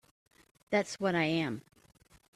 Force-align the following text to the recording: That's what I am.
That's 0.71 0.99
what 0.99 1.13
I 1.13 1.25
am. 1.25 1.61